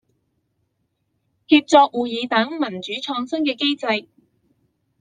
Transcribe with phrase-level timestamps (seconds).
[1.47, 4.09] 協作會議等民主創新的機制